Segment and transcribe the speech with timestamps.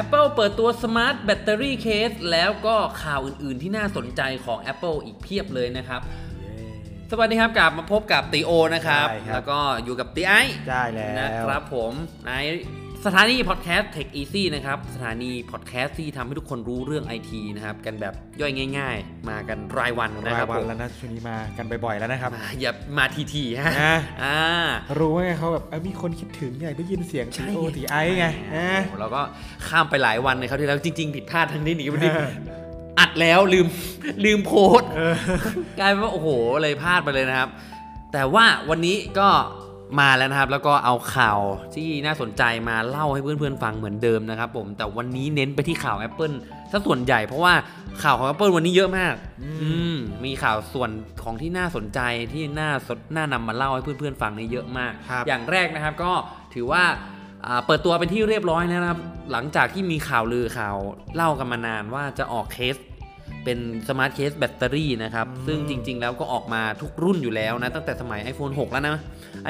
[0.00, 6.00] Apple เปิดตัว Smart Battery Case แล้วก็ข่าวอื่นๆที่น่าสนใจของ Apple อีกเพียบเลยนะครับ
[7.10, 10.32] สวัสดีครับกลับมาพบกับตีโอนะครับ ใช่ครับ แล้วก็อยู่กับตีไอ
[10.70, 11.92] ได้แล้ว นะครับผม
[12.26, 12.30] ใน
[13.08, 23.04] สถานีพอดแคสต์ Tech Easy นะครับ สถานีพอดแคสต์ที่ทำให้ทุกคนรู้เรื่องไอทีนะครับ กันแบบย่อยง่าย ๆ มากันรายวันนะราครัยบวัผนมแล้วนะช่วงนี้มากันบ่อยๆแล้วนะครับมาอย่ามา
[23.34, 24.38] ทีๆฮะนะอ่า
[24.98, 28.26] รู้ว่าไงเขาแบบเอ้ยมีคนคิดถึงอยากได้ยินเสียงทีโอทีไอไง
[28.56, 29.22] นะโอ้เราก็
[29.68, 32.30] ข้ามไปหลายวันเลยครับที่แล้วจริง ๆ ผิดพลาดทั้งนี้หนีวันนี้เออ
[32.98, 33.66] อัดแล้วลืม
[34.24, 34.90] ลืมโพสต์
[35.80, 36.28] กลายเป็นว่าโอ้โห
[36.62, 37.48] เลยพลาดไปเลยนะครับ
[38.12, 39.28] แต่ว่าวันนี้ก็
[40.00, 41.38] มาแล้วนะครับ แล้วก็เอาข่าว
[41.74, 46.34] ที่น่าสนใจมาเล่าให้เพื่อนๆฟังเหมือนเดิมนะครับผมแต่วันนี้เน้นไปที่ข่าว Apple
[46.70, 47.54] ซะส่วนใหญ่เพราะว่า
[48.02, 50.90] ข่าวของ Apple วันนี้เยอะมาก อืมมีข่าวส่วน
[51.22, 52.00] ของที่น่าสนใจ
[52.32, 56.12] ที่น่าสนน่านำมาเล่าให้เพื่อนๆฟังนี่เยอะมาก ครับ อย่างแรกนะครับก็
[56.54, 56.84] ถือว่า
[57.46, 59.00] อ่าเปิดตัวเป็นที่เรียบร้อยแล้วนะครับ
[59.32, 60.76] หลังจากที่มีข่าวลือข่าว
[61.14, 62.76] เล่ากันมานานว่าจะออกเคส
[63.50, 68.96] เป็น smart case แบตเตอรี่นะครับ ซึ่งจริง ๆ แล้วก็ออกมาทุกรุ่นอยู่แล้วนะ ตั้งแต่สมัย iPhone 6 แล้วนะ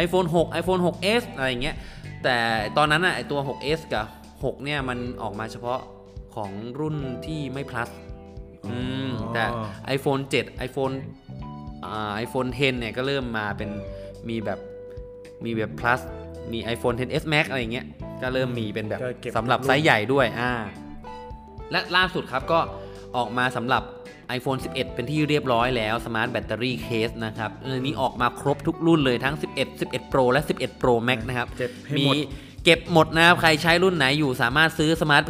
[0.05, 1.77] iPhone 6 iPhone 6s อะไรอย่างเงี้ย
[2.25, 2.37] แต่
[2.77, 5.81] ตอนนั้นอะไอตัว 6s กับ 6 เนี่ย มันออกมาเฉพาะ
[6.35, 7.89] ของรุ่นที่ไม่ plus
[8.71, 9.45] อืมแต่
[9.97, 10.95] iPhone 7 iPhone
[11.85, 13.71] อ่า iPhone 10 เนี่ย ก็เริ่มมาเป็น
[14.29, 14.59] มีแบบ
[15.45, 16.01] มีแบบ plus
[16.53, 17.87] มี iPhone 10s Max อะไรอย่างเงี้ย
[18.23, 20.53] ก็เริ่มมีเป็นแบบก็เก็บสำหรับรุ่นไซส์ใหญ่ด้วยอ่า
[21.71, 22.61] และล่าสุดครับก็
[23.17, 23.83] ออกมาสำหรับ
[24.37, 32.15] iPhone 11 เป็นที่เรียบร้อยแล้ว Smart Battery Case นะครับเรื่องนี้ออกมาครบทุกรุ่นเลยทั้ง 11 11 Pro และ 11 Pro Max นะครับเก็บให้มีหมด
[32.65, 35.25] เก็บหมดนะครับ ใครใช้รุ่นไหนอยู่สามารถซื้อ Smart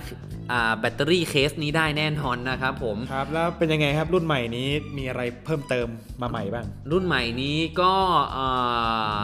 [0.52, 5.86] อ่าแบตเตอรี่เคสนี้ได้แน่นอนนะครับผม ครับ แล้วเป็นยังไงครับรุ่นใหม่นี้มีอะไรเพิ่มเติม
[6.20, 7.92] มาใหม่บ้าง รุ่นใหม่นี้ก็
[8.32, 8.46] เอ่
[9.12, 9.16] อ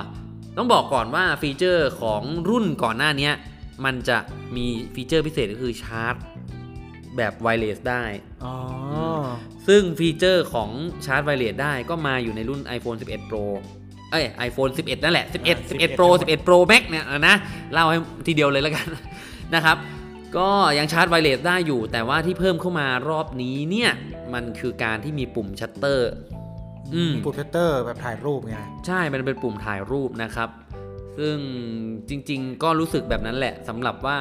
[0.57, 3.31] ต้องบอกก่อนว่าฟีเจอร์ของรุ่นก่อนหน้านี้
[3.85, 4.19] มันจะ
[4.57, 6.15] มีฟีเจอร์พิเศษก็คือชาร์จ
[7.17, 8.05] แบบ wireless ได้
[8.45, 8.55] อ๋อ
[9.69, 10.71] ซึ่งฟีเจอร์ของ
[11.05, 13.45] ชาร์จ wireless ได้ก็มาอยู่ในรุ่น iPhone 11 Pro
[14.11, 17.37] เอ้ย iPhone 11 นั่นแหละ 11 11 Pro 11 Pro Max เนี่ยนะ
[17.73, 18.87] เล่าให้ทีเดียวเลยแล้วกัน
[19.55, 19.77] นะครับ
[20.37, 23.91] ก็ยังชาร์จ wireless ได้อยู่ แต่ว่าที่เพิ่มเข้ามารอบนี้เนี่ย
[24.35, 26.11] มันคือการที่มีปุ่มชัตเตอร์
[26.95, 28.57] อืมปุ่มชัตเตอร์แบบถ่ายรูปไง
[28.87, 30.49] ใช่ มันเป็นปุ่มถ่ายรูปนะครับ
[31.19, 31.37] ซึ่ง
[32.09, 34.19] จริง ๆ ก็รู้สึกแบบนั้นแหละสำหรับว่า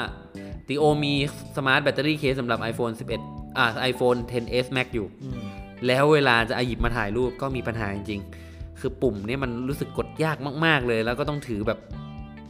[0.68, 1.14] ตีโอมี
[1.58, 5.42] smart แบตเตอรี่เคสสำหรับ iPhone 11 อ่า iPhone 10s Max อยู่อืม
[5.88, 11.80] แล้วเวลาจะเอาหยิบมาถ่ายรูปก็มีปัญหาจริงๆ คือปุ่มเนี่ยมันรู้สึกกดยากมาก ๆ เลย แล้วก็ต้องถือแบบ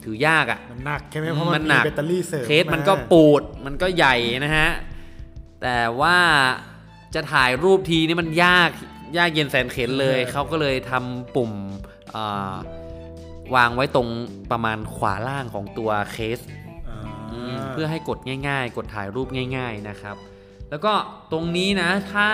[0.04, 4.70] ถือยากอะ่ะ มันหนักใช่ไหมเพราะมันมันหนัมีกแบตเตอรี่เสริมเคสมันก็ปูด มันก็ใหญ่นะฮะ
[5.62, 6.18] แต่ว่า
[7.16, 8.70] จะถ่ายรูปทีนี่มันยาก
[9.18, 11.52] ยากเย็นแสนเข็นเลย เขาก็เลยทำปุ่ม
[12.16, 12.54] อ่า
[13.56, 14.08] วางไว้ตรง
[14.52, 16.63] ประมาณขวาล่างของตัวเคสอ่าอืม
[17.72, 19.28] เพื่อให้กดง่ายๆ กดถ่ายรูป
[19.58, 20.16] ง่าย ๆนะครับ
[20.70, 20.94] แล้วก็
[21.32, 22.30] ตรงนี้นะถ้า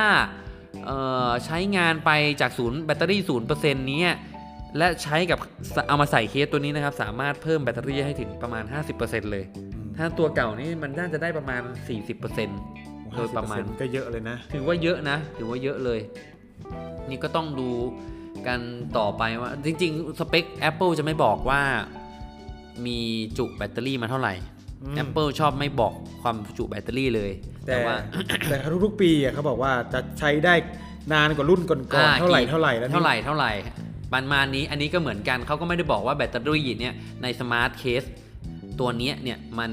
[0.86, 2.12] เอ่อใช้งานไป
[2.42, 4.02] จากศูนย์แบตเตอรี่ศูนย์เปอร์เซ็นต์นี้
[4.78, 5.40] และใช้กับ
[5.88, 8.64] เอามาใส่เคสตัวนี้นะครับ สามารถเพิ่มแบตเตอรี่ให้ถึงประมาณ
[8.98, 9.44] 50%เลย
[9.98, 11.62] ถ้าตัวเก่านี่มันน่าจะได้ประมาณ
[12.38, 16.00] 40%โดยประมาณก็เยอะเลยนะ ถือว่าเยอะนะ ถือว่าเยอะเลย
[17.10, 17.70] นี่ก็ต้องดู
[18.48, 18.60] กัน
[18.98, 21.62] ต่อไปว่า จริง ๆ สเปค Apple จะไม่บอกว่า
[22.86, 23.00] มี
[23.38, 24.59] จุแบตเตอรี่มาเท่าไหร่อืม
[25.04, 27.32] Apple ชอบไม่บอกความจุแบตเตอรี่เลย
[27.66, 27.96] แต่แต่ว่า
[28.50, 30.54] แต่ทุกๆปีอะเขาบอกว่าจะใช้ได้
[31.14, 33.52] นานกว่ารุ่นก่อนอ่าๆเท่าไหร่กี่เท่าไหร่แล้วนี่เท่าไหร่เท่าไหร่
[34.14, 38.04] ประมาณนี้อันนี้ก็เหมือนกันเขาก็ไม่ได้บอกว่าแบตเตอรี่เนี่ยใน smart case
[38.80, 39.72] ตัวเนี้ยเนี่ยมัน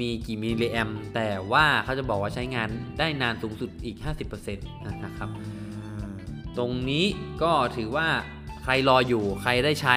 [0.00, 3.96] มีกี่มิลลิแอมแต่ว่าเขาจะบอกว่าใช้งานได้นานสูงสุดอีก
[4.36, 5.28] 50%นะครับ
[6.58, 7.06] ตรงนี้
[7.42, 8.08] ก็ถือว่า
[8.62, 9.96] ใครรออยู่ใครได้ใช้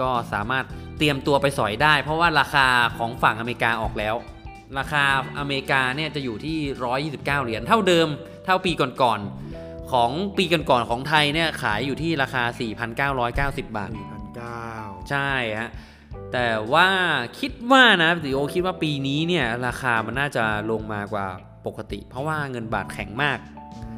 [0.00, 0.64] ก็สามารถ
[0.98, 2.66] เตรียมตัวไปสอยได้ เพราะว่าราคา
[2.98, 4.14] ของฝั่งอเมริกาออกแล้ว
[4.78, 5.04] ราคา
[5.38, 6.58] อเมริกาเนี่ยจะอยู่ที่
[6.94, 8.08] 129 เหรียญเท่าเดิม
[8.44, 12.42] เท่าปีก่อนๆของปีก่อนๆของไทยเนี่ยขายอยู่ที่ราคา
[13.54, 14.70] 4,990 บาทสี่พันเก้า
[15.10, 15.70] ใช่ฮะ
[16.32, 16.88] แต่ว่า
[17.38, 21.26] คิดว่านะดิโอคิดว่าปีนี้เนี่ยราคามันน่าจะลงมากว่า
[21.66, 23.38] ปกติ เพราะว่าเงินบาทแข็งมาก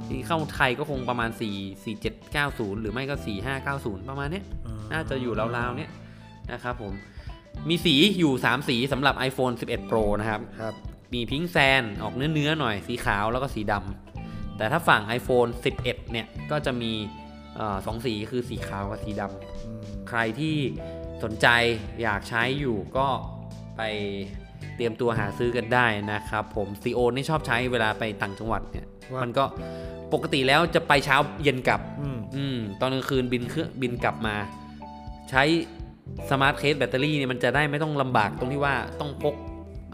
[0.07, 4.45] ที่เข้าไทยก็คงประมาณ 4 4 7 9 0 หรือไม่ก็ 4 5 9 0 ประมาณเนี้ย
[4.93, 5.91] น่าจะอยู่ราวๆเนี้ย
[6.53, 6.93] นะครับผม
[7.69, 10.75] มีสีอยู่ 3 สีสำหรับ iPhone 11 Pro นะครับ ครับ
[11.15, 15.51] มีพิงค์แซนออกเนื้อๆหน่อยสีขาวแล้วก็สีดำ แต่ถ้าฝั่ง iPhone
[15.81, 16.93] 11 เนี่ย ก็จะมี
[17.57, 20.57] เออสองสีคือสีขาวกับสีดำอืมใครที่
[21.23, 21.47] สนใจ
[22.03, 23.09] อยากใช้อยู่ก็
[23.77, 23.83] ไป
[24.77, 29.45] เตรียมตัวหาซื้อกันได้นะครับผมซีโอนี่ชอบใช้เวลาไปต่างจังหวัดเนี่ยว่ามัมันก็
[30.13, 34.37] ปกติแล้วจะไปเช้าเย็นกลับอืมอืมตอนกลางคืนบินเครื่องบินกลับมา
[35.31, 35.43] ใช้
[36.31, 39.35] smart case แบตเตอรี่เนี่ยมันจะได้ไม่ต้องลำบากตรงที่ว่าต้องพก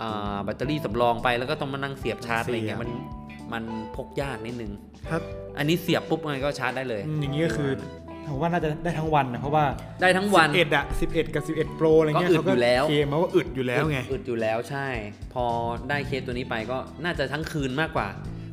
[0.00, 2.90] อ่าแบตเตอรี่สำรองไปแล้วก็ต้องมานั่งเสียบชาร์จอะไรเงี้ยเสียบมัน
[3.52, 3.64] มัน
[3.96, 4.72] พกยากนิดนึง
[5.08, 5.18] ถ้า
[5.58, 7.70] อันนี้เสียบปุ๊บมันก็ชาร์จได้เลยอืมอย่างนี้ก็คือ
[8.28, 9.64] ผมว่าน่าจะได้ทั้งวันนะเพราะว่า
[10.02, 14.86] ได้ทั้งวัน11อะ11 กับ 11 Pro อะไรเงี้ยก็อึดเขาอยู่แล้วเคลมมาว่าอึดอยู่แล้วไงอึดอยู่แล้วใช่
[15.34, 15.44] พอ
[15.88, 18.08] ได้เคสตัวนี้ไปก็น่าจะทั้งคืนมากกว่า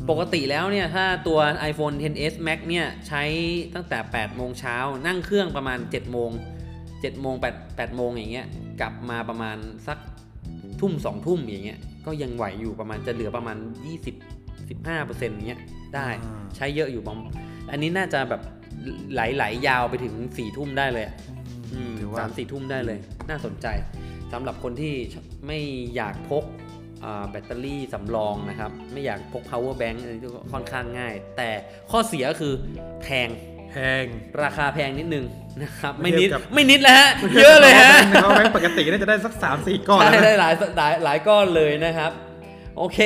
[0.09, 1.39] ปกติแล้วเนี่ยถ้าตัว
[1.71, 3.23] iPhone 10s Max เนี่ยใช้
[3.75, 4.77] ตั้งแต่8โมงเช้า
[5.07, 6.31] นั่งเครื่องประมาณ7โมง
[7.01, 8.47] 7โมง8 8โมงอย่างเงี้ย
[8.81, 9.57] กลับมาประมาณ
[9.87, 9.97] สัก
[10.81, 13.57] ทุ่ม2ทุ่มอย่างเงี้ยก็ยังไหวอยู่ประมาณจะเหลือประมาณ
[14.27, 15.61] 20 15เปอร์เซ็นต์เงี้ย
[15.95, 17.19] ได้อ่าใช้เยอะอยู่บอม
[17.71, 18.41] อันนี้น่าจะแบบ
[19.13, 21.15] ไหลๆยาวไปถึง4ทุ่มได้เลยอะ
[21.73, 22.99] อืมถือว่าสามสี่ทุ่มได้เลย
[23.29, 23.67] น่าสนใจ
[24.33, 24.93] สำหรับคนที่
[25.47, 25.59] ไม่
[25.95, 26.43] อยากพก
[27.03, 31.49] อ่าแบตเตอรี่สำรองนะครับ ไม่อยากพก power bank อันนี้ก็ค่อนข้างง่าย แต่
[31.91, 32.53] ข้อเสียก็คือ
[33.01, 33.29] แพง
[33.71, 34.03] แพง
[34.43, 35.25] ราคาแพงนิดนึง
[35.61, 37.09] นะครับไม่ไม่เทีนิยดบกับไม่นิดแล้วฮะ
[37.41, 42.11] เยอะเลยฮะเขาแบงค์ปกติน่าจะได้สัก 3 4 ก้อนใช่แล้วได้นะหลายหลายหลายก้อนเลยนะครับ
[42.77, 42.99] โอเค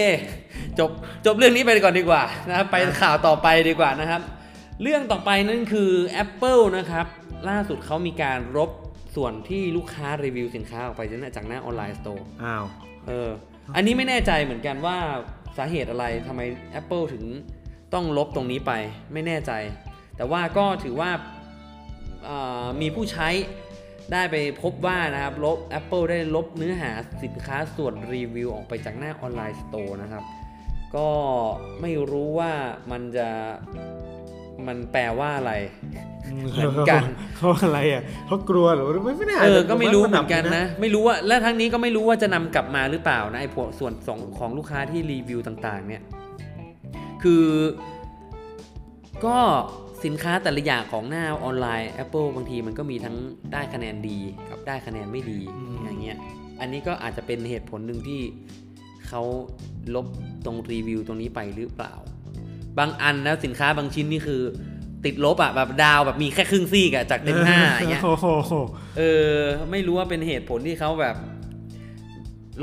[0.80, 0.90] จบ
[1.26, 4.22] จบเรื่องนี้ไปก่อนดีกว่านะครับไปข่าวต่อไปดีกว่านะครับ
[4.82, 5.92] เรื่องต่อไปนั่นคือ
[6.24, 7.06] Apple นะครับ
[7.50, 8.70] ล่าสุดเขามีการรบ
[9.16, 11.02] ส่วนที่ลูกค้ารีวิวสินค้าออกไป
[11.36, 12.66] จากหน้าออนไลน์สโตร์อ้าว
[13.08, 13.30] เออ
[13.76, 14.98] อันนี้ไม่แน่ใจเหมือนกันว่า
[15.58, 16.42] สาเหตุอะไรทำไม
[16.80, 17.24] Apple ถึง
[17.94, 18.72] ต้องลบตรงนี้ไป
[19.14, 19.52] ไม่แน่ใจ
[20.18, 21.12] แต่ว่าก็ถือว่า
[22.28, 23.30] อ่ามีผู้ใช้
[24.12, 26.92] ได้ไปพบว่านะครับลบ Apple ได้ลบเนื้อหา
[27.24, 30.24] สินค้าส่วนรีวิวออกไปจากหน้าออนไลน์สโตร์นะครับ
[30.96, 31.10] ก็
[31.82, 32.52] ไม่รู้ว่า
[32.92, 33.28] มันจะ
[34.68, 35.54] มันแปลว่าอะไร
[36.54, 37.04] เหมือนกัน
[37.38, 46.02] เขาอะไรอะเขากลัวเหรือไม่ไม่น่าเออจะก็ไม่รู้เหมือนกันดับนะ ไม่รู้ว่าและทั้งนี้ก็ไม่รู้ว่าจะนำกลับมาหรือเปล่านะไอ้พวกส่วนสองของลูกค้าที่รีวิวต่างๆ เนี่ย
[47.24, 47.46] คือ
[49.26, 49.38] ก็
[50.06, 53.16] สินค้าแต่ละอย่างของหน้าออนไลน์ Apple บางทีมันก็มีทั้ง
[53.54, 54.20] ได้คะแนนดี
[54.50, 55.40] กับได้คะแนนไม่ดี
[55.84, 56.18] อย่างเงี้ย
[56.60, 58.22] อันนี้ก็อาจจะเป็นเหตุผลหนึ่งที่
[59.08, 59.22] เขา
[59.96, 60.08] ลบ
[60.46, 61.94] ตรงรีวิวตรงนี้ไปหรือเปล่า
[62.80, 64.42] บางอันนะสินค้าบางชิ้นนี่คือ
[65.06, 68.28] ติดลบอะแบบดาวแบบมีแค่ครึ่งซีกอะจากเต็มห้าอย่างเงี้ยโอ้โห
[68.98, 69.34] เออ
[69.72, 71.16] ไม่รู้ว่าเป็นเหตุผลที่เขาแบบ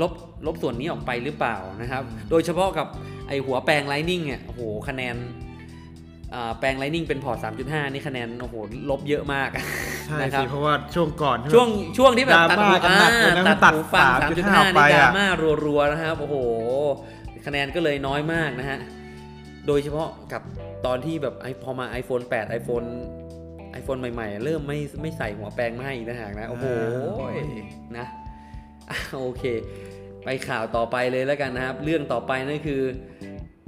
[0.01, 0.11] ลบ
[0.45, 2.87] ลบส่วนนี้ออกไปหรือเปล่านะครับ โดยเฉพาะกับ
[3.27, 5.42] ไอหัวแปลงไลนิ่งเนี่ยโอ้โหคะแนนอ่า
[6.59, 8.55] แปลงไลนิ่งเป็นพอร์ต 3.5 นี่คะแนนโอ้โห
[8.89, 9.49] ลบเยอะมาก
[10.05, 15.27] ใช่นะครับสิเพราะว่าช่วงก่อนใไหมช่วงช่วงที่แบบตัดดราม่าหูกันหนักเลยนะอ่าตัตัดดหูฟัง3.5 3.5ไปนี่ดอะราม่า
[15.65, 16.35] รัวๆนะครับโอ้โห
[17.45, 18.79] คะแนนก็เลยน้อยมากนะฮะ
[19.67, 20.41] โดยเฉพาะกับ
[20.85, 22.87] ตอนที่แบบไอพอมา iPhone 8 iPhone
[23.79, 26.65] iPhone ใหม่ๆ เริ่มไม่ไม่ใส่หัวแปลงมาให้อีกนะฮะนะ โอ้โห
[27.97, 28.05] นะ
[28.89, 29.43] อะโอเค
[30.23, 32.81] ไปข่าวต่อไปเลยแล้วกันนะครับ เรื่องต่อไปนั่นคือ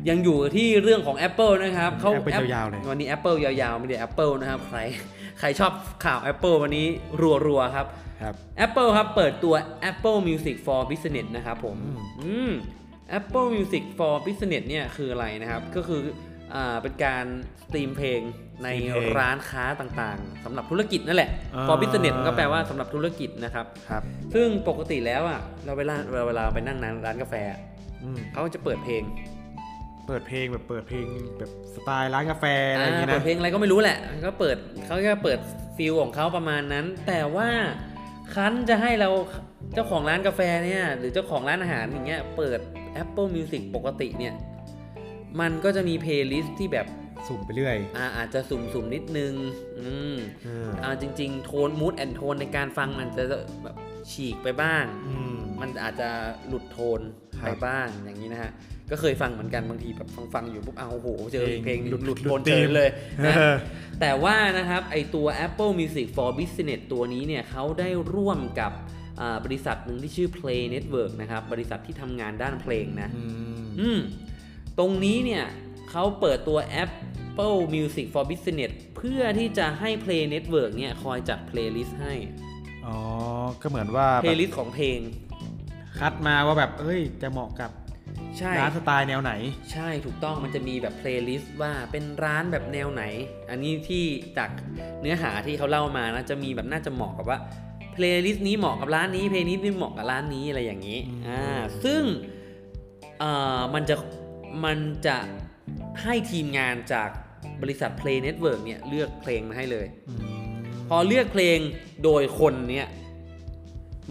[0.10, 4.80] ยังอยู่ที่เรื่องของ Apple นะครับเขา Apple App- ยาวๆเลยวันนี้ Apple ยาวๆ ไม่ได้ Apple นะครับ ใคร
[5.40, 5.72] ใครชอบ
[6.06, 6.86] ข่าว Apple วันนี้
[7.46, 7.88] รัวๆ ครับ
[8.22, 8.36] ครับ
[8.66, 9.56] Apple ครับ เปิดตัว
[9.92, 12.52] Apple Music for Business นะครับผมอืมอืม
[13.20, 16.02] Apple Music for Business เนี่ยคืออะไรนะครับ ก็คือ
[16.54, 17.26] อ่าเป็นการ
[17.64, 18.22] สตรีมเพลง
[18.64, 24.04] ในสตรีมเพลงร้านค้าต่างๆสำหรับธุรกิจนั่นแหละอ่า for Business มันก็แปลว่าสำหรับธุรกิจนะครับครับ
[24.34, 25.96] ซึ่งปกติแล้วอะเราเวลา
[26.28, 27.60] เวลาไปนั่งร้านกาแฟอะ
[28.04, 29.04] อืมเขาจะเปิดเพลง
[30.08, 31.06] เปิดเพลงแบบเปิดเพลง
[31.38, 35.40] แบบสไตล์ร้านกาแฟอะไรอย่างอ่าเงี้ยนะเปิดเพลงอะไรก็ไม่รู้แหละก็เปิดเขาก็เปิด
[35.78, 37.50] feel ของเขาประมาณนั้น แต่ว่า
[38.34, 39.10] ครั้นจะให้เรา
[39.74, 42.60] เจ้าของร้านกาแฟเนี่ยหรือเจ้าของร้านอาหารอย่างเงี้ยเปิด
[43.04, 44.34] Apple Music ปกติเนี่ย
[45.40, 46.88] มันก็จะมีเพลย์ลิสต์ที่แบบ
[47.28, 49.34] สุ่มไปเรื่อยอ่าอาจจะสุ่มๆนิดนึง
[49.80, 53.24] อืมอ่าอ่าจริง ๆ โทน mood and tone ในการฟังมันจะ
[53.64, 53.76] แบบ
[54.12, 56.10] ฉีกไปบ้าง อืม มันอาจจะ
[56.48, 57.02] หลุดโทน
[57.42, 58.52] ครับไปบ้างอย่างนี้นะฮะ
[58.92, 62.90] ก็เคยฟังเหมือนกันบางทีแบบฟังฟังๆอยู่ปุ๊บอ้าวโอ้โหเจอเพลงเพลงหลุดหลุดหลุโทดนธีเฉมยเลย
[63.26, 63.56] นะเออ
[64.02, 68.72] แต่ว่านะครับไอตัว Apple Music for Business ตัวนี้เนี่ยเขาได้ร่วมกับ
[69.20, 73.26] อ่าบริษัทหนึ่งที่ชื่อ Play Network นะครับบริษัทที่ทำงานด้านเพลงนะอื
[73.64, 74.00] มอืม
[74.80, 75.44] ตรงนี้เนี่ย
[75.90, 82.16] เขาเปิดตัว Apple Music for Business เพื่อที่จะให้ Play Network เนี่ยคอยจัด playlist ให้
[82.86, 82.98] อ๋อ
[83.62, 85.00] ก็เหมือนว่าแบบ playlist ของเพลง
[86.00, 87.72] คัดมาว่าแบบเอ้ยจะเหมาะกับ
[88.38, 89.32] ใช่ร้านสไตล์แนวไหน
[89.72, 93.04] ใช่ถูกต้องมันจะมีแบบ playlist ว่าเป็นร้านแบบแนวไหน
[93.50, 94.04] อันนี้ที่
[94.38, 94.50] จาก
[95.02, 97.40] เนื้อหาที่เขาเล่ามานะจะมีแบบน่าจะเหมาะกับว่า
[97.96, 102.04] playlist นี้เหมาะกับร้านนี้ playlist นี้เหมาะกับร้านนี้อะไรอย่างนี้อืมอ่าซึ่ง
[103.20, 103.96] เอ่อมันจะ
[104.66, 105.18] มันจะ
[106.04, 107.10] ให้ทีมงานจาก
[107.62, 110.22] บริษัท Play Network เนี่ยเลือกเพลงมาให้เลยอืม
[110.90, 111.58] พอเลือกเพลง
[112.04, 112.88] โดยคนเนี่ย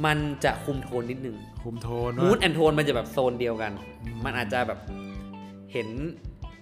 [0.04, 3.72] มันจะคุมโทนนิดนึง คุมโทนมูดว่าแอนโทนมันจะแบบโซนเดียวกัน
[4.04, 4.78] อืมมันอาจจะแบบ
[5.72, 5.88] เห็น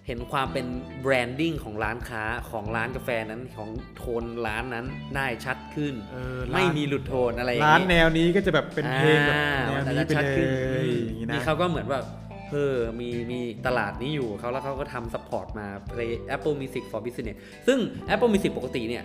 [0.06, 0.66] เห็นความเป็น
[1.02, 9.34] แบรนดิ้งของร้านค้าของร้านกาแฟนั้นของโทนร้านนั้นได้ชัดขึ้นเออไม่ร้านมีหลุดโทนอะไรอย่างร้านนี้แนวนี้ก็จะแบบเป็นเพลงแบบ
[9.70, 10.48] อ่าแนวมันี้จะไปชัดเลขึ้น
[10.84, 12.04] ยอย่างนี้นี่นะเขาก็เหมือนแบบ
[12.50, 17.78] เออมีมีตลาดนี้อยู่เขาแล้วเขาก็ทำซัพพอร์ตมา Play Apple Music for Business ซึ่ง
[18.14, 19.04] Apple Music ปกติเนี่ย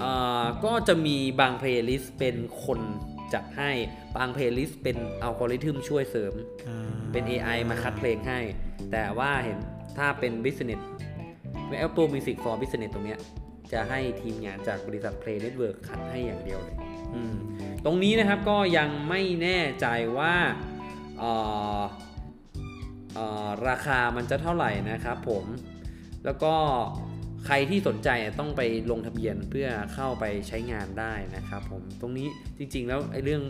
[0.00, 2.80] เอ่อก็จะมีบางเพลย์ลิสต์เป็นคน
[3.34, 3.70] จัดให้
[4.16, 6.34] บางเพลย์ลิสต์เป็นอัลกอริทึมช่วยเสริม
[6.68, 8.40] อ่าเป็น AI มาคัดเพลงให้
[8.92, 9.58] แต่ว่าเห็น
[9.98, 10.80] ถ้าเป็น Business
[11.86, 13.18] Apple Music for Business ตรงเนี้ย
[13.72, 16.76] จะให้ทีมงานจากบริษัท Play Network คัดให้อย่างเดียวเลย
[17.14, 17.36] อืม
[17.84, 19.86] ตรงนี้นะครับก็ยังไม่แน่ใจ
[20.18, 20.34] ว่า
[21.18, 21.32] เอ่
[21.80, 21.82] อ
[23.14, 25.44] เอ่อราคามันจะเท่าไหร่นะครับผม
[26.24, 26.54] แล้วก็
[27.50, 32.28] ใครที่สนใจต้องไปลงทะเบียนเพื่อเข้าไปใช้งานได้นะครับผมตรงนี้
[32.58, 33.42] จริง ๆ แล้วไอ้เรื่อง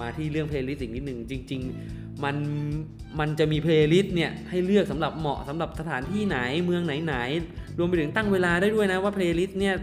[0.00, 1.60] มาที่เรื่องเพลย์ลิสต์อีกนิดนึงจริง
[1.92, 2.36] ๆ มัน
[3.20, 9.74] มันจะมีเพลย์ลิสต์เนี่ยให้เลือกสำหรับเหมาะสำหรับสถานที่ไหนเมืองไหนๆรวมไปถึงตั้งเวลาได้ด้วยนะว่าเพลย์ลิสต์เนี่ย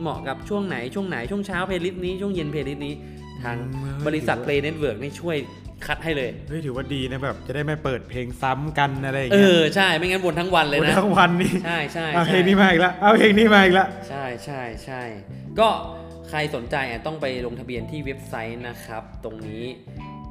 [0.00, 2.94] เหมาะกับช่วงไหนช่วงไหนช่วงเช้าเพลย์ลิสต์นี้ช่วงเย็นเพลย์ลิสต์นี้
[3.42, 3.56] ทาง
[4.06, 5.36] บริษัท Play Network นี่ช่วย
[5.86, 15.02] คัดให้เลยเฮ้ยถือว่าดีนะแบบจะได้ไม่เปิดเพลงซ้ำกันอะไรอย่างเอเงี้ยอใช่ไม่งั้นวนทั้งวันเลยวันนะทั้งวันนี่ใช่ใช่เอาเพลใช่งนี้มาอีกแล้วเอาเพลงนี้มาอีกแล้วใช่ใช่ใช่
[15.58, 15.68] ก็
[16.28, 19.64] ใครสนใจอะต้องไปลงทะเบียนที่เว็บไซต์นะครับ ตรงนี้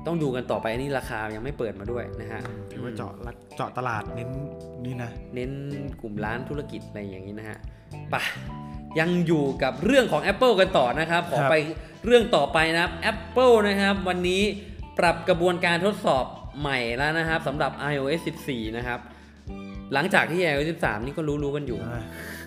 [0.06, 4.30] ต้องดูกันต่อไปอันนี่ราคายังไม่เปิดมาด้วยนะฮะถือว่าเจาะละเจาะตลาดเน้น
[4.86, 5.52] นี่นะ เน้น
[6.02, 7.58] กลุ่มร้านธุรกิจอะไรอย่างนี้นะฮะ
[8.12, 8.24] ไปะ
[9.00, 11.56] ยังอยู่กับเรื่องของ Apple กันต่อนะครับ ขอครับไป
[12.06, 14.42] เรื่องต่อไปนะครับ Apple นะครับ วันนี้
[15.00, 16.26] ปรับกระบวนการทดสอบ
[16.62, 19.00] ใหม่แล้วนะครับสำหรับ iOS 14 นะครับ
[19.94, 22.04] หลังจากที่ iOS 13 นี่ก็รู้ๆกันอยู่อ่า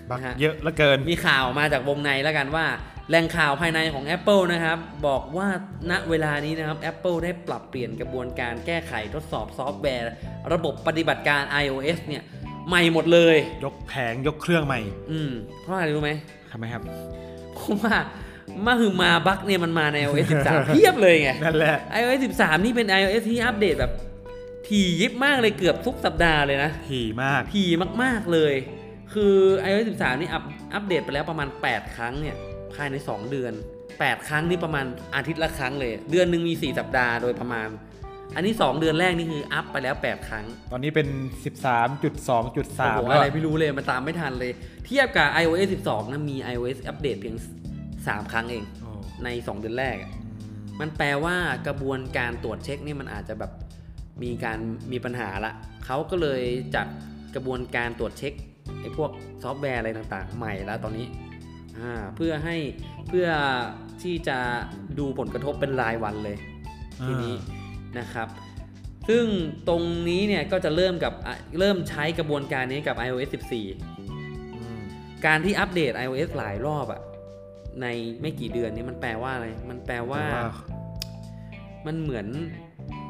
[0.09, 2.65] บักนะฮะเยอะเหลือเกิน มีข่าวมาจากวงในแล้วกันว่า
[3.09, 4.77] แหล่งข่าวภายในของ Apple นะครับ
[5.07, 5.47] บอกว่า
[5.91, 10.11] ณเวลานี้นะครับ Apple ได้ปรับเปลี่ยนกระบวนการแก้ไขทดสอบซอฟต์แวร์
[10.53, 12.23] ระบบปฏิบัติการ iOS เนี่ย
[12.67, 14.79] ใหม่หมดเลย ยกแผงยกเครื่องใหม่
[15.11, 16.11] อืมเพราะอะไรรู้ไหม
[16.51, 16.83] ทำไมครับ
[17.55, 17.95] เพราะว่า
[18.65, 23.93] มาคือมาบั๊กเนี่ยมันมาใน iOS 13 เพียบเลยไง นั่นแหละ iOS 13 นี่เป็น iOS ที่อัปเดตแบบ
[24.67, 27.69] ถี่ยิบมากเลยเกือบทุกสัปดาห์เลยนะ ถี่มาก ถี่
[28.03, 28.53] มากๆเลย
[29.13, 29.35] คือ
[29.67, 32.35] iOS 13 นี่อัปอัปเดตไปแล้วประมาณ 8 ครั้งเนี่ย
[32.73, 33.53] ภายใน 2 เดือน
[33.89, 37.67] 8 ครั้งนี่ประมาณอาทิตย์ละครั้งเลย เดือนหนึ่งมี 4 สัปดาห์โดยประมาณ
[38.35, 41.07] อันนี้ 2 เดือนแรกนี่คืออัพไปแล้ว 8 ครั้ง ตอนนี้เป็น
[41.43, 44.51] 13.2.3โอ้โหแล้วอะไรไม่รู้เลยมันตามไม่ทันเลย
[44.85, 47.35] เทียบกับ iOS 12นะมี iOS อัปเดตเพียง
[48.15, 48.91] 3 ครั้งเองโอ้
[49.23, 50.11] ใน 2 เดือนแรกอะ
[50.79, 51.35] มันแปลว่า
[51.67, 53.51] กระบวนการตรวจเช็คนี่มันอาจจะแบบ
[54.23, 54.59] มีการ
[54.91, 55.51] มีปัญหาละ
[55.85, 56.41] เขาก็เลย
[56.75, 56.87] จัด
[57.35, 58.33] กระบวนการตรวจเช็ค
[58.81, 59.11] ไอ้พวก
[59.43, 61.07] ซอฟต์แวร์อะไรต่างๆ ใหม่แล้วตอนนี้
[61.77, 62.57] อ่าเพื่อให้
[63.07, 63.27] เพื่อ
[64.03, 64.37] ที่จะ
[64.99, 66.37] ดูผลกระทบเป็นรายวันเลย
[67.05, 67.35] ทีนี้
[67.99, 68.27] นะครับ
[69.09, 69.25] ซึ่ง
[69.69, 74.79] ตรงนี้เนี่ยก็จะเริ่มกับอะเริ่มใช้กระบวนการนี้กับ iOS 14อืม
[75.25, 77.01] การที่อัปเดต iOS หลายรอบอะ
[77.81, 77.87] ใน
[78.21, 80.43] ไม่กี่เดือนนี้มันแปลว่าอะไร มันแปลว่าแต่ว่า
[81.85, 82.27] มันเหมือน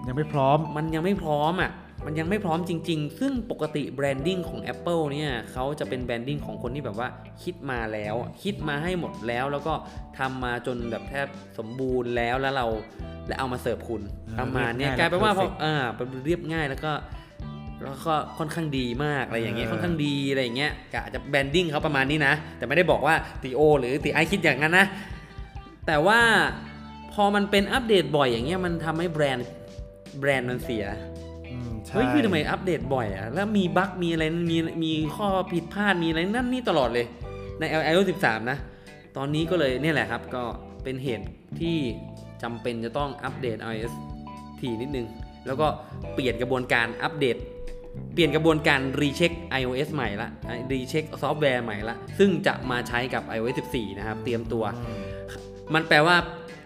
[0.07, 1.71] ยังไม่พร้อม มันยังไม่พร้อมอะ
[2.05, 7.09] มันยังไม่พร้อมจริง ๆ ซึ่งปกติ branding ของ Apple เนี่ยเขาจะเป็น branding ของคนที่แบบว่า
[7.43, 9.73] คิดมาแล้วอะคิดมาให้หมดแล้ว แล้วก็
[10.17, 12.67] ทำมาจนแบบแทบสมบูรณ์แล้วแล้วเรา
[13.27, 16.91] แล้วเอามาเสิร์ฟคุณอ่าประมาณเนี้ยเรียบง่ายกลายเป็นว่าและพอ perfect อ่าเป็นเรียบง่ายแล้วก็
[17.83, 24.85] แล้วก็ค่อนข้างดีมากอะไรอย่างเงี้ยเออค่อนข้างดีอะไรอย่างเงี้ยกะจะแบรนดิ้งเขาประมาณนี้นะ แต่ไม่ได้บอกว่าตีโอ หรือตีไอคิดอย่างนั้นนะ
[25.87, 26.19] แต่ว่า
[27.13, 29.47] พอมันเป็นอัปเดตบ่อยอย่างเงี้ยมันทำให้แบรนด์
[30.19, 30.85] แบรนด์มันเสีย
[31.51, 37.05] อืมใช่เฮ้ยคือทำไมอัปเดตบ่อยอะแล้วมีบั๊กมีอะไรมีมีข้อผิดพลาดมีอะไรนั่นนี่ตลอดเลย
[37.59, 38.57] ใน iOS 13 นะ
[39.17, 40.43] ตอนนี้ก็เลยเนี่ยแหละครับ ก็
[40.83, 41.25] เป็นเหตุ
[41.59, 41.77] ที่
[42.43, 43.93] จำเป็นจะต้องอัปเดต iOS
[44.59, 45.07] ทีนิดนึง
[45.47, 45.67] แล้วก็
[46.13, 47.35] เปลี่ยนกระบวนการอัปเดต
[48.13, 50.29] เปลี่ยนกระบวนการรีเช็ค iOS ใหม่ละ
[50.71, 55.03] รีเช็คซอฟต์แวร์ใหม่ละ ซึ่งจะมาใช้กับ iOS 14 นะครับ เตรียมตัวอืม
[55.73, 56.15] มันแปลว่า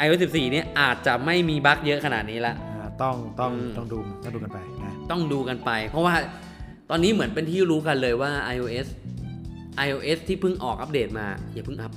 [0.03, 6.15] iOS 14 เนี่ยอาจจะไม่มีบั๊กเยอะขนาดนี้ละอ่าต้องต้องอืมต้องดูต้องดูกันไปนะต้องดูกันไป เพราะว่า
[6.89, 8.87] ตอนนี้เหมือนเป็นที่รู้กันเลยว่า iOS
[9.85, 11.91] iOS ที่เพิ่งออกอัปเดตมาอย่าเพิ่งอัพ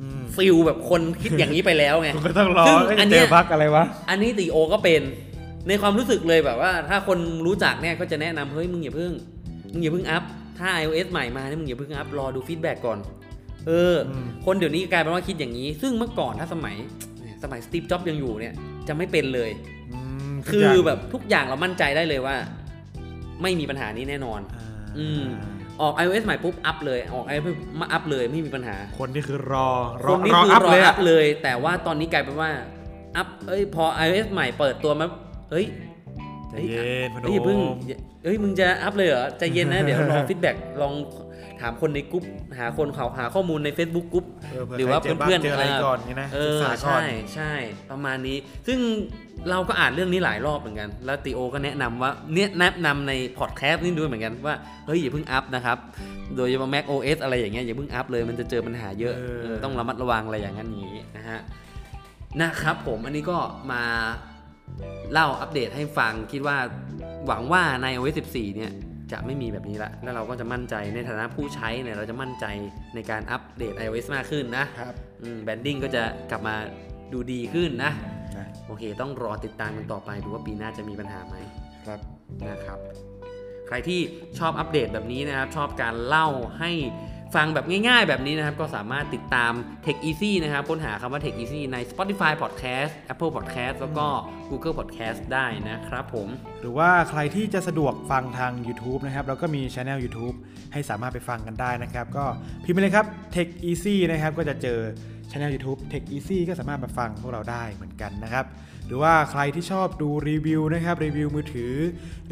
[0.00, 5.00] อืมฟิลแบบคนคิดอย่างนี้ไปแล้วไงคุณก็ต้องรอซึ่งเอ้ยอันเจเนี้ยอพักอะไรวะ อันนี้ตีโอก็เป็น
[5.68, 9.12] ในความรู้สึกเลยแบบว่า ถ้าคนรู้จักเนี่ยก็จะแนะนำเฮ้ยมึงอย่าเพิ่ง
[9.72, 10.22] มึงอย่าเพิ่งอัพ
[10.58, 12.98] ถ้า iOS ใหม่มาเนี่ยมึงอย่าเพิ่งอัพรอดูฟีดแบ็กก่อน
[13.66, 16.76] เอออมคนเดี๋ยวนี้กลายเป็นว่าคิดอย่างนี้ ซึ่งเมื่อก่อนถ้าสมัย
[17.42, 18.54] สมัยสตีฟจ็อบยังอยู่เนี่ย
[18.88, 19.50] จะไม่เป็นเลย
[19.92, 19.98] อื
[20.30, 22.36] มทุกคืออย่างแบบทุกอย่างเรามั่นใจได้เลยว่า
[23.42, 24.64] ไม่มีปัญหานี้แน่นอน อ่า
[24.98, 25.24] อืม
[25.80, 29.68] ออก iOS ใหม่ปุ๊บอัพเลย ออก iOS มาอัพเลยไม่มีปัญหา คนที่คือรอ
[30.04, 32.50] รคอนนี้รอคืออัพรอเลยอัอะพเลย แต่ว่าตอนนี้กลายเป็นว่า
[33.16, 35.06] อัพเอ้ยพอ iOS ใหม่เปิดตัวมา
[35.50, 35.66] เอ้ย
[36.50, 40.94] ใจเย็นพนเอ้ยอย่าเพิ่งมอย่าเอ้ยมึงจะอัพเลยเหรอใจเย็นนะเดี๋ยวรอฟีดแบ็กลอง
[41.60, 42.24] ถามคนในกรุ๊ป
[42.58, 47.52] หาคนเขาหาข้อมูลใน Facebook กรุ๊ปเออเผื่อหรือว่าใครเจอบ้างเพื่อนๆเจออะไรเออก่อนนี่นะเอศึกอษาก่อนใช่ใช่
[47.90, 48.36] ประมาณนี้
[48.66, 48.78] ซึ่ง
[49.50, 54.54] เราก็อ่านเรื่องนี้หลายรอบเหมือนกัน แล้วติโอก็แนะนำว่าเนี่ยแนะนำในพอดแคสต์นี่ด้วยเหมือนกันว่า
[54.86, 55.78] เฮ้ยอย่าเพิ่งอัพนะครับ
[56.36, 61.40] โดยเฉพาะ Mac OS อะไรอย่างเงี้ยอย่าเพิ่งอัพเลยมันจะเจอปัญหาเยอะเออเออต้องระมัดระวังอะไรอย่างนั้นอย่างนี้นะฮะ
[62.40, 63.38] นะครับผมอันนี้ก็
[63.72, 63.82] มา
[65.12, 66.56] เล่าอัปเดตให้ฟังคิดว่า
[67.26, 68.72] หวังว่าใน OS 14 เนี่ย
[69.12, 72.46] จะไม่มีแบบนี้ละแล้วเราก็จะมั่นใจในฐานะผู้ใช้เนี่ยเราจะมั่นใจ
[72.94, 74.94] ในการอัปเดต iOS มากขึ้นนะครับ
[75.44, 76.56] แบนดิ้งก็จะกลับมา
[77.12, 77.92] ดูดีขึ้นนะ
[78.36, 81.36] นะโอเค ต้องรอติดตามกันต่อไปดูว่าปีหน้าจะมีปัญหาไหม
[81.86, 82.00] ครับ
[82.48, 82.78] นะครับ
[83.66, 84.00] ใครที่
[84.38, 86.70] ชอบอัปเดตแบบนี้นะครับ ชอบการเล่าให้
[87.34, 89.52] ฟังแบบง่ายๆ แบบนี้นะครับ ก็สามารถติดตาม
[89.84, 94.06] Tech Easy นะครับ ค้นหาคำว่า Tech Easy ใน Spotify Podcast Apple Podcast แล้วก็
[94.50, 96.28] Google Podcast ได้นะครับผม
[96.60, 100.34] หรือว่าใครที่จะสะดวกฟังทาง YouTube นะครับเราก็มีช anel YouTube
[100.72, 102.24] ให้สามารถไปฟังกันได้นะครับ ก็
[102.64, 104.78] พิมพ์ไปเลยครับ Tech Easy นะครับก็จะเจอ
[105.30, 108.44] ช anel YouTube Tech Easy ก็สามารถมาฟังพวกเราได้เหมือนกันนะครับ
[108.86, 111.72] หรือว่าใครที่ชอบดูรีวิวนะครับรีวิวมือถือ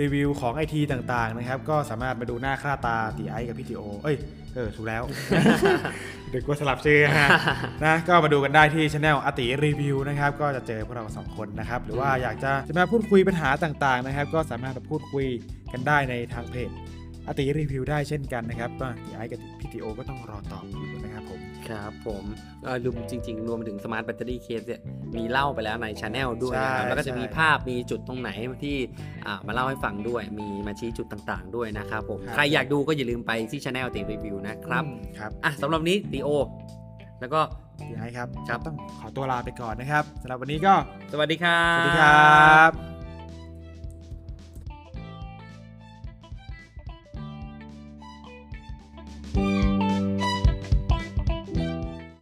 [0.00, 4.16] รีวิวของไอทีต่างๆนะครับก็สามารถมาดูหน้าค่าตาตีไอกับพี่ตีโอเอ้ย
[4.54, 5.02] เออถูกแล้ว
[6.30, 7.30] เดี๋ยวกลัวสลับชื่อนะ
[7.84, 15.26] นะก็มาดูกันได้ที่ช anel อติรีวิวนะครับก็จะเจอพวกเราสองคนนะครับหรือว่าอยากจะจะมาพูดคุยปัญหาต่างๆนะครับ ก็สามารถมาพูดคุย
[15.72, 16.70] กันได้ในทางเพจ
[17.28, 22.24] ตี๋รีวิวได้เช่นกันนะครับก็ตี๋ไอกับพี่ตี๋โอก็ต้องรอตอบอยู่นะครับผม ครับผม
[22.64, 24.80] เอ่อรวมจริง ๆ รวมไปถึง Smart Battery Case เนี่ย
[25.16, 28.30] มีเล่าไปแล้วในช anel ด้วยนะครับใช่แล้วก็จะใช่มีภาพมีจุดตรงไหน
[28.64, 28.76] ที่
[29.26, 36.28] อ่ามาเล่าให้ฟังด้วย มีมาชี้จุดต่างๆ ด้วยนะครับผม ใครอยากดูก็อย่าลืมไปที่ channel ติรีวิวนะครับอืมครับอะสำหรับวันนี้ตี๋โอ
[37.20, 37.40] แล้วก็
[37.80, 40.74] ตี๋ไอครับครับต้องขอตัวลาไปก่อนนะครับสำหรับวันนี้ก็
[41.12, 42.95] สวัสดีครับสวัสดีครับ